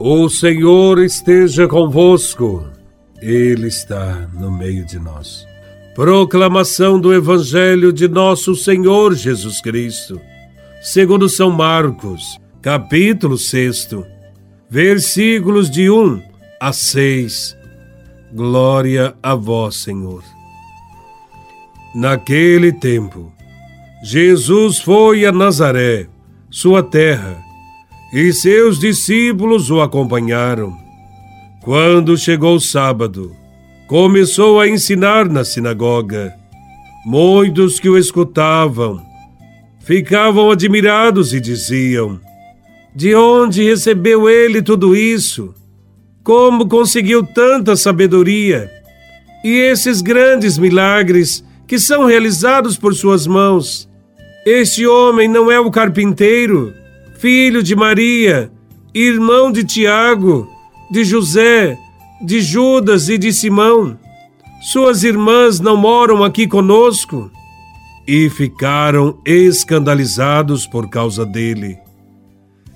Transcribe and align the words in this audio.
O 0.00 0.28
Senhor 0.28 0.98
esteja 0.98 1.68
convosco, 1.68 2.68
Ele 3.22 3.68
está 3.68 4.28
no 4.34 4.50
meio 4.50 4.84
de 4.84 4.98
nós. 4.98 5.46
Proclamação 5.94 6.98
do 6.98 7.14
Evangelho 7.14 7.92
de 7.92 8.08
Nosso 8.08 8.56
Senhor 8.56 9.14
Jesus 9.14 9.60
Cristo, 9.60 10.20
segundo 10.82 11.28
São 11.28 11.48
Marcos, 11.48 12.40
capítulo 12.60 13.38
6, 13.38 13.90
versículos 14.68 15.70
de 15.70 15.88
1 15.88 16.20
a 16.60 16.72
6. 16.72 17.56
Glória 18.32 19.14
a 19.22 19.36
Vós, 19.36 19.76
Senhor. 19.76 20.24
Naquele 21.94 22.72
tempo, 22.72 23.32
Jesus 24.02 24.80
foi 24.80 25.24
a 25.24 25.30
Nazaré, 25.30 26.08
sua 26.50 26.82
terra 26.82 27.43
e 28.14 28.32
seus 28.32 28.78
discípulos 28.78 29.72
o 29.72 29.80
acompanharam. 29.80 30.78
Quando 31.60 32.16
chegou 32.16 32.54
o 32.54 32.60
sábado, 32.60 33.34
começou 33.88 34.60
a 34.60 34.68
ensinar 34.68 35.28
na 35.28 35.42
sinagoga. 35.42 36.32
Muitos 37.04 37.80
que 37.80 37.88
o 37.88 37.98
escutavam 37.98 39.04
ficavam 39.80 40.48
admirados 40.52 41.34
e 41.34 41.40
diziam: 41.40 42.20
De 42.94 43.16
onde 43.16 43.64
recebeu 43.64 44.30
ele 44.30 44.62
tudo 44.62 44.94
isso? 44.94 45.52
Como 46.22 46.68
conseguiu 46.68 47.26
tanta 47.26 47.74
sabedoria? 47.74 48.70
E 49.42 49.56
esses 49.56 50.00
grandes 50.00 50.56
milagres 50.56 51.44
que 51.66 51.80
são 51.80 52.06
realizados 52.06 52.78
por 52.78 52.94
suas 52.94 53.26
mãos? 53.26 53.90
Este 54.46 54.86
homem 54.86 55.26
não 55.26 55.50
é 55.50 55.58
o 55.58 55.68
carpinteiro? 55.68 56.83
Filho 57.18 57.62
de 57.62 57.74
Maria, 57.74 58.50
irmão 58.92 59.50
de 59.50 59.64
Tiago, 59.64 60.48
de 60.90 61.04
José, 61.04 61.78
de 62.20 62.40
Judas 62.40 63.08
e 63.08 63.18
de 63.18 63.32
Simão. 63.32 63.98
Suas 64.62 65.04
irmãs 65.04 65.60
não 65.60 65.76
moram 65.76 66.24
aqui 66.24 66.46
conosco? 66.46 67.30
E 68.06 68.28
ficaram 68.28 69.18
escandalizados 69.24 70.66
por 70.66 70.88
causa 70.88 71.24
dele. 71.24 71.78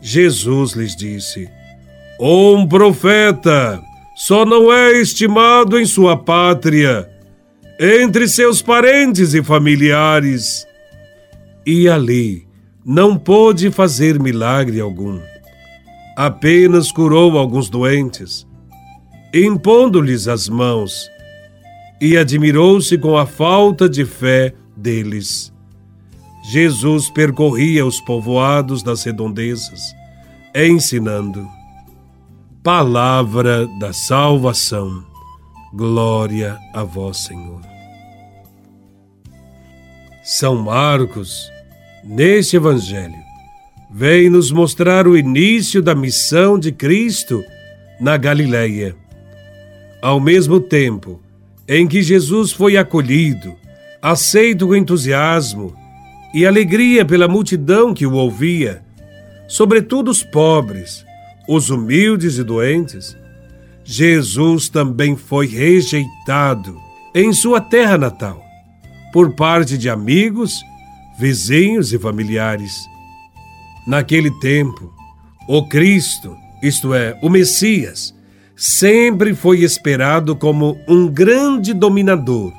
Jesus 0.00 0.72
lhes 0.72 0.96
disse: 0.96 1.48
Um 2.18 2.66
profeta 2.66 3.82
só 4.16 4.44
não 4.44 4.72
é 4.72 4.92
estimado 4.92 5.78
em 5.78 5.84
sua 5.84 6.16
pátria, 6.16 7.08
entre 7.78 8.28
seus 8.28 8.62
parentes 8.62 9.34
e 9.34 9.42
familiares. 9.42 10.66
E 11.66 11.88
ali, 11.88 12.49
não 12.84 13.16
pôde 13.16 13.70
fazer 13.70 14.18
milagre 14.18 14.80
algum. 14.80 15.20
Apenas 16.16 16.90
curou 16.90 17.38
alguns 17.38 17.68
doentes, 17.68 18.46
impondo-lhes 19.32 20.28
as 20.28 20.48
mãos, 20.48 21.08
e 22.00 22.16
admirou-se 22.16 22.96
com 22.98 23.16
a 23.16 23.26
falta 23.26 23.88
de 23.88 24.04
fé 24.04 24.54
deles. 24.76 25.52
Jesus 26.50 27.10
percorria 27.10 27.84
os 27.84 28.00
povoados 28.00 28.82
das 28.82 29.04
redondezas, 29.04 29.94
ensinando. 30.54 31.46
Palavra 32.62 33.66
da 33.78 33.92
salvação. 33.92 35.04
Glória 35.72 36.58
a 36.74 36.82
vós, 36.82 37.18
Senhor. 37.18 37.60
São 40.22 40.56
Marcos 40.56 41.50
neste 42.04 42.56
Evangelho, 42.56 43.18
vem 43.92 44.30
nos 44.30 44.50
mostrar 44.50 45.06
o 45.06 45.16
início 45.16 45.82
da 45.82 45.94
missão 45.94 46.58
de 46.58 46.72
Cristo 46.72 47.42
na 48.00 48.16
Galileia. 48.16 48.94
Ao 50.00 50.18
mesmo 50.18 50.60
tempo 50.60 51.20
em 51.68 51.86
que 51.86 52.02
Jesus 52.02 52.52
foi 52.52 52.76
acolhido, 52.76 53.54
aceito 54.00 54.66
com 54.66 54.74
entusiasmo 54.74 55.74
e 56.32 56.46
alegria 56.46 57.04
pela 57.04 57.28
multidão 57.28 57.92
que 57.92 58.06
o 58.06 58.14
ouvia, 58.14 58.82
sobretudo 59.46 60.10
os 60.10 60.22
pobres, 60.22 61.04
os 61.48 61.70
humildes 61.70 62.38
e 62.38 62.44
doentes, 62.44 63.16
Jesus 63.84 64.68
também 64.68 65.16
foi 65.16 65.46
rejeitado 65.46 66.76
em 67.14 67.32
sua 67.32 67.60
terra 67.60 67.98
natal 67.98 68.40
por 69.12 69.34
parte 69.34 69.76
de 69.76 69.90
amigos 69.90 70.60
vizinhos 71.20 71.92
e 71.92 71.98
familiares. 71.98 72.88
Naquele 73.86 74.30
tempo, 74.40 74.90
o 75.46 75.68
Cristo, 75.68 76.34
isto 76.62 76.94
é, 76.94 77.18
o 77.22 77.28
Messias, 77.28 78.14
sempre 78.56 79.34
foi 79.34 79.60
esperado 79.60 80.34
como 80.34 80.80
um 80.88 81.06
grande 81.06 81.74
dominador, 81.74 82.52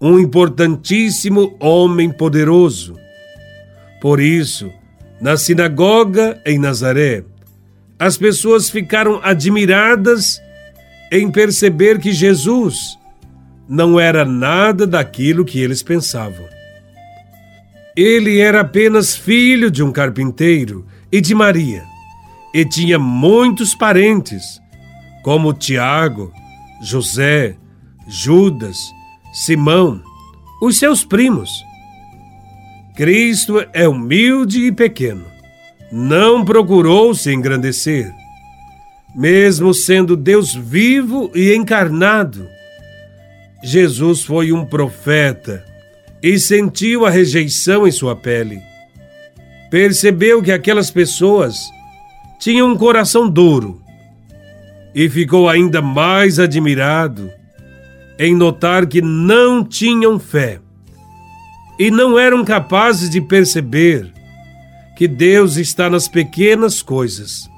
um 0.00 0.18
importantíssimo 0.18 1.56
homem 1.58 2.08
poderoso. 2.10 2.94
Por 4.00 4.20
isso, 4.20 4.70
na 5.20 5.36
sinagoga 5.36 6.40
em 6.46 6.58
Nazaré, 6.58 7.24
as 7.98 8.16
pessoas 8.16 8.70
ficaram 8.70 9.18
admiradas 9.24 10.40
em 11.10 11.30
perceber 11.30 11.98
que 11.98 12.12
Jesus 12.12 12.96
não 13.68 13.98
era 13.98 14.24
nada 14.24 14.86
daquilo 14.86 15.44
que 15.44 15.58
eles 15.58 15.82
pensavam. 15.82 16.55
Ele 17.96 18.40
era 18.40 18.60
apenas 18.60 19.16
filho 19.16 19.70
de 19.70 19.82
um 19.82 19.90
carpinteiro 19.90 20.84
e 21.10 21.18
de 21.18 21.34
Maria, 21.34 21.82
e 22.52 22.62
tinha 22.62 22.98
muitos 22.98 23.74
parentes, 23.74 24.60
como 25.24 25.54
Tiago, 25.54 26.30
José, 26.82 27.56
Judas, 28.06 28.76
Simão, 29.32 30.02
os 30.60 30.78
seus 30.78 31.04
primos. 31.06 31.50
Cristo 32.94 33.64
é 33.72 33.88
humilde 33.88 34.66
e 34.66 34.72
pequeno. 34.72 35.24
Não 35.90 36.44
procurou 36.44 37.14
se 37.14 37.32
engrandecer. 37.32 38.12
Mesmo 39.14 39.72
sendo 39.72 40.16
Deus 40.16 40.54
vivo 40.54 41.30
e 41.34 41.54
encarnado, 41.54 42.46
Jesus 43.62 44.22
foi 44.22 44.52
um 44.52 44.66
profeta 44.66 45.64
e 46.26 46.40
sentiu 46.40 47.06
a 47.06 47.10
rejeição 47.10 47.86
em 47.86 47.90
sua 47.92 48.16
pele. 48.16 48.60
Percebeu 49.70 50.42
que 50.42 50.50
aquelas 50.50 50.90
pessoas 50.90 51.70
tinham 52.40 52.68
um 52.68 52.76
coração 52.76 53.30
duro 53.30 53.80
e 54.92 55.08
ficou 55.08 55.48
ainda 55.48 55.80
mais 55.80 56.40
admirado 56.40 57.30
em 58.18 58.34
notar 58.34 58.86
que 58.88 59.00
não 59.00 59.64
tinham 59.64 60.18
fé 60.18 60.58
e 61.78 61.92
não 61.92 62.18
eram 62.18 62.44
capazes 62.44 63.08
de 63.08 63.20
perceber 63.20 64.12
que 64.98 65.06
Deus 65.06 65.56
está 65.56 65.88
nas 65.88 66.08
pequenas 66.08 66.82
coisas, 66.82 67.48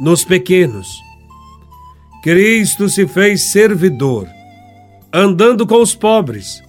nos 0.00 0.24
pequenos. 0.24 0.88
Cristo 2.22 2.88
se 2.88 3.06
fez 3.06 3.52
servidor, 3.52 4.26
andando 5.12 5.66
com 5.66 5.82
os 5.82 5.94
pobres 5.94 6.66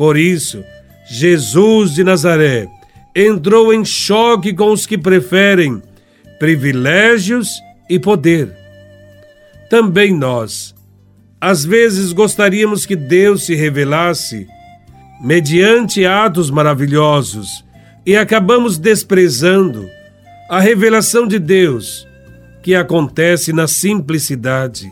por 0.00 0.16
isso, 0.16 0.64
Jesus 1.04 1.92
de 1.92 2.02
Nazaré 2.02 2.66
entrou 3.14 3.70
em 3.70 3.84
choque 3.84 4.54
com 4.54 4.72
os 4.72 4.86
que 4.86 4.96
preferem 4.96 5.82
privilégios 6.38 7.60
e 7.86 7.98
poder. 7.98 8.50
Também 9.68 10.16
nós, 10.16 10.74
às 11.38 11.66
vezes, 11.66 12.14
gostaríamos 12.14 12.86
que 12.86 12.96
Deus 12.96 13.44
se 13.44 13.54
revelasse 13.54 14.46
mediante 15.22 16.06
atos 16.06 16.50
maravilhosos 16.50 17.62
e 18.06 18.16
acabamos 18.16 18.78
desprezando 18.78 19.86
a 20.48 20.60
revelação 20.60 21.28
de 21.28 21.38
Deus 21.38 22.08
que 22.62 22.74
acontece 22.74 23.52
na 23.52 23.68
simplicidade, 23.68 24.90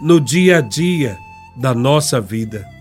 no 0.00 0.18
dia 0.18 0.56
a 0.56 0.60
dia 0.62 1.18
da 1.58 1.74
nossa 1.74 2.22
vida 2.22 2.79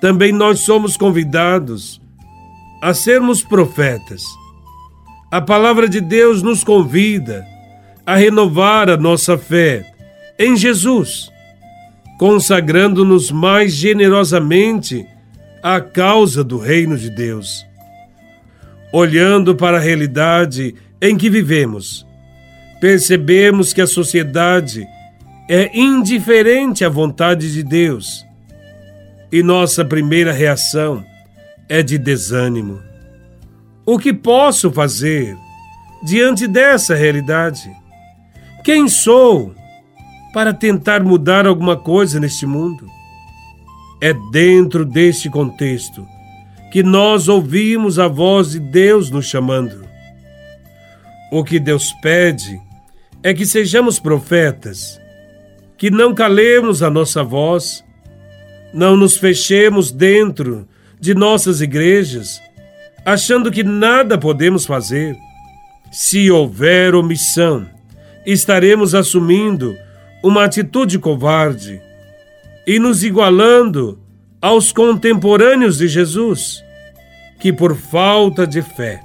também 0.00 0.32
nós 0.32 0.60
somos 0.60 0.96
convidados 0.96 2.00
a 2.80 2.94
sermos 2.94 3.42
profetas. 3.42 4.22
A 5.30 5.40
palavra 5.40 5.88
de 5.88 6.00
Deus 6.00 6.42
nos 6.42 6.64
convida 6.64 7.46
a 8.06 8.16
renovar 8.16 8.88
a 8.88 8.96
nossa 8.96 9.36
fé 9.36 9.84
em 10.38 10.56
Jesus, 10.56 11.30
consagrando-nos 12.18 13.30
mais 13.30 13.74
generosamente 13.74 15.06
à 15.62 15.80
causa 15.80 16.42
do 16.42 16.56
reino 16.56 16.96
de 16.96 17.10
Deus. 17.10 17.64
Olhando 18.92 19.54
para 19.54 19.76
a 19.76 19.80
realidade 19.80 20.74
em 21.00 21.16
que 21.16 21.28
vivemos, 21.28 22.06
percebemos 22.80 23.72
que 23.72 23.82
a 23.82 23.86
sociedade 23.86 24.84
é 25.48 25.78
indiferente 25.78 26.84
à 26.84 26.88
vontade 26.88 27.52
de 27.52 27.62
Deus 27.62 28.24
e 29.32 29.42
nossa 29.42 29.84
primeira 29.84 30.32
reação 30.32 31.04
é 31.68 31.82
de 31.82 31.96
desânimo. 31.96 32.80
O 33.86 33.98
que 33.98 34.12
posso 34.12 34.70
fazer 34.70 35.36
diante 36.02 36.46
dessa 36.46 36.94
realidade? 36.94 37.70
Quem 38.64 38.88
sou 38.88 39.54
para 40.32 40.52
tentar 40.52 41.02
mudar 41.02 41.46
alguma 41.46 41.76
coisa 41.76 42.18
neste 42.20 42.46
mundo? 42.46 42.86
É 44.00 44.14
dentro 44.32 44.84
deste 44.84 45.28
contexto 45.28 46.06
que 46.70 46.82
nós 46.82 47.28
ouvimos 47.28 47.98
a 47.98 48.06
voz 48.06 48.52
de 48.52 48.60
Deus 48.60 49.10
nos 49.10 49.26
chamando. 49.26 49.84
O 51.32 51.44
que 51.44 51.58
Deus 51.58 51.92
pede 52.00 52.60
é 53.22 53.34
que 53.34 53.44
sejamos 53.44 53.98
profetas, 53.98 55.00
que 55.76 55.90
não 55.90 56.14
calemos 56.14 56.82
a 56.82 56.90
nossa 56.90 57.22
voz, 57.22 57.84
não 58.72 58.96
nos 58.96 59.16
fechemos 59.16 59.90
dentro 59.90 60.66
de 60.98 61.14
nossas 61.14 61.60
igrejas, 61.60 62.40
achando 63.04 63.50
que 63.50 63.62
nada 63.62 64.18
podemos 64.18 64.66
fazer. 64.66 65.16
Se 65.90 66.30
houver 66.30 66.94
omissão, 66.94 67.66
estaremos 68.24 68.94
assumindo 68.94 69.76
uma 70.22 70.44
atitude 70.44 70.98
covarde 70.98 71.80
e 72.66 72.78
nos 72.78 73.02
igualando 73.02 73.98
aos 74.40 74.72
contemporâneos 74.72 75.78
de 75.78 75.88
Jesus, 75.88 76.62
que 77.40 77.52
por 77.52 77.76
falta 77.76 78.46
de 78.46 78.62
fé 78.62 79.00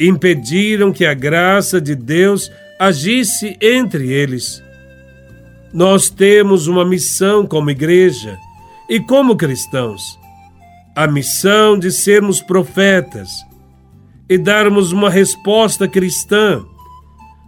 impediram 0.00 0.92
que 0.92 1.04
a 1.04 1.14
graça 1.14 1.80
de 1.80 1.94
Deus 1.94 2.50
agisse 2.78 3.56
entre 3.60 4.10
eles. 4.12 4.62
Nós 5.72 6.10
temos 6.10 6.66
uma 6.66 6.84
missão 6.84 7.46
como 7.46 7.70
igreja 7.70 8.36
e 8.92 9.00
como 9.00 9.34
cristãos: 9.34 10.20
a 10.94 11.06
missão 11.06 11.78
de 11.78 11.90
sermos 11.90 12.42
profetas 12.42 13.30
e 14.28 14.36
darmos 14.36 14.92
uma 14.92 15.08
resposta 15.08 15.88
cristã 15.88 16.62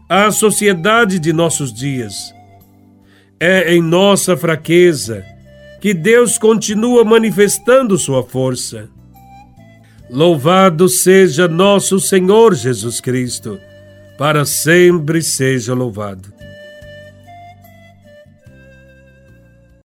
à 0.09 0.31
sociedade 0.31 1.19
de 1.19 1.35
nossos 1.35 1.71
dias. 1.71 2.35
É 3.39 3.75
em 3.75 3.83
nossa 3.83 4.39
fraqueza 4.39 5.23
que 5.83 5.93
Deus 5.93 6.39
continua 6.39 7.05
manifestando 7.05 7.99
sua 7.99 8.23
força. 8.23 8.89
Louvado 10.09 10.89
seja 10.89 11.47
nosso 11.47 12.01
Senhor 12.01 12.55
Jesus 12.55 13.03
Cristo, 13.03 13.59
para 14.17 14.47
sempre 14.47 15.21
seja 15.21 15.75
louvado. 15.75 16.34